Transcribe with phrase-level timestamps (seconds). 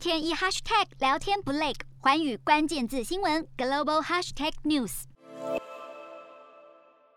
[0.00, 5.02] 天一 hashtag 聊天不累，环宇关键字新闻 global hashtag news。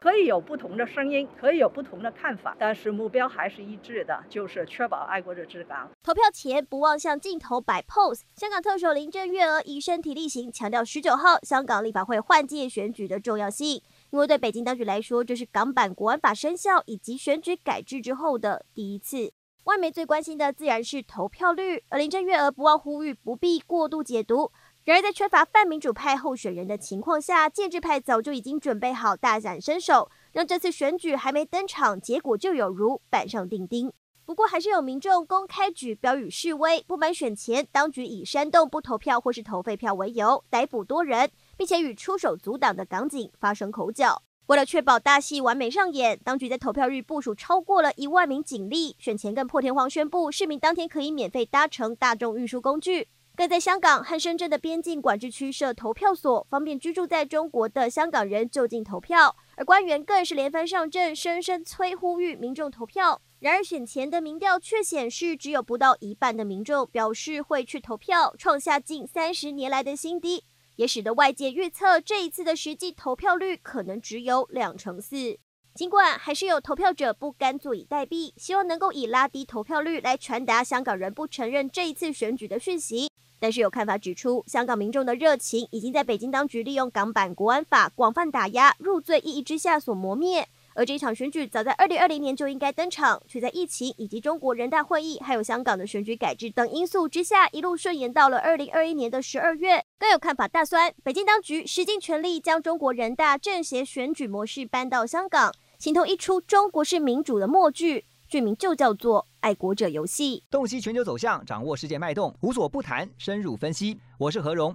[0.00, 5.88] 可以有不同的声音，可以有不同的看法，但是目标还是一致的，就是确保爱国者治港。
[6.02, 8.22] 投票前不忘向镜头摆 pose。
[8.34, 13.80] 香港特首林郑月娥以身体力行，强调十九号香港立法会换届选举的重要性，
[14.10, 19.32] 因为对北京当局来说，这是港版国安法生效以及选举改制之后的第一次。
[19.64, 24.50] 外媒最关心的自然是投票率，而林郑月娥不忘呼吁不必过度解读。
[24.84, 33.92] 然而，在缺乏泛民主派候选人的情况下，建制派早就已经准备好大展身手，让这次选举还没登场，结果就有如板上钉钉。
[34.24, 44.22] 不过，还是有民众公开举标语示威，不满选前当局以煽动不投票或是投废票为由逮捕多人，并且与出手阻挡的港警发生口角。
[44.46, 53.08] 为了确保大戏完美上演，当局在投票日部署超过了一万名警力，选前更破天荒宣布，市民当天可以免费搭乘大众运输工具。
[53.34, 59.34] 更在香港和深圳的边境管制区设投票所，方便居住在中国的香港人就近投票。
[59.56, 63.22] 而官员更是连番上阵，声声催呼吁民众投票。
[63.38, 70.44] 然而选前的民调却显示，只有不到一半的民众表示会去投票，创下近三十年来的新低，
[70.76, 75.38] 也使得外界预测这一次的实际投票率可能只有两成四。
[75.74, 83.08] 尽管还是有投票者不甘坐以待毙，希望能够以拉低投票率来传达香港人不承认这一次选举的讯息。
[83.40, 90.46] 但是有看法指出，香港民众的热情已经在北京当局利用港版国安法广泛打压、入罪意义之下所磨灭。
[90.74, 99.84] 而这一场选举早在二零二零年就应该登场，却在疫情以及中国人大会议还有香港的选举改制等因素之下，一路顺延到了二零二一年的十二月。
[99.98, 108.04] 更有看法大酸，北京当局使尽全力将中国人大政协选举模式搬到香港，形同一出中国式民主的默剧。
[108.28, 113.98] 剧名就叫做《爱国者游戏》，洞悉全球走向，掌握世界脉动，无所不谈，深入分析。
[114.16, 114.74] 我是何荣，